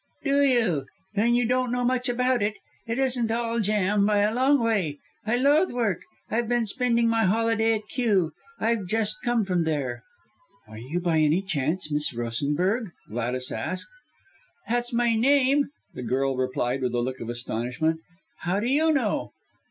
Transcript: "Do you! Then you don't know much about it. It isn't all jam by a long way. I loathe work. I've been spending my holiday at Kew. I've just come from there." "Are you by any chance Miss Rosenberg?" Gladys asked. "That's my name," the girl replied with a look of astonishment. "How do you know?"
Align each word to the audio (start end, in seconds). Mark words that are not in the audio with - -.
"Do 0.23 0.41
you! 0.41 0.87
Then 1.13 1.35
you 1.35 1.45
don't 1.45 1.71
know 1.71 1.83
much 1.83 2.09
about 2.09 2.41
it. 2.41 2.55
It 2.87 2.97
isn't 2.97 3.29
all 3.29 3.59
jam 3.59 4.03
by 4.03 4.21
a 4.21 4.33
long 4.33 4.59
way. 4.59 4.97
I 5.27 5.35
loathe 5.35 5.69
work. 5.69 6.01
I've 6.27 6.49
been 6.49 6.65
spending 6.65 7.07
my 7.07 7.25
holiday 7.25 7.75
at 7.75 7.87
Kew. 7.87 8.31
I've 8.59 8.87
just 8.87 9.21
come 9.23 9.43
from 9.43 9.63
there." 9.63 10.01
"Are 10.67 10.79
you 10.79 10.99
by 10.99 11.19
any 11.19 11.43
chance 11.43 11.91
Miss 11.91 12.15
Rosenberg?" 12.15 12.89
Gladys 13.09 13.51
asked. 13.51 13.89
"That's 14.67 14.91
my 14.91 15.15
name," 15.15 15.69
the 15.93 16.01
girl 16.01 16.35
replied 16.35 16.81
with 16.81 16.95
a 16.95 16.99
look 16.99 17.19
of 17.19 17.29
astonishment. 17.29 17.99
"How 18.37 18.59
do 18.59 18.65
you 18.65 18.91
know?" 18.91 19.33